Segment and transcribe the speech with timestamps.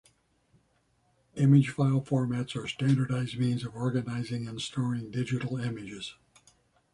[1.35, 6.15] Image file formats are standardized means of organizing and storing digital images.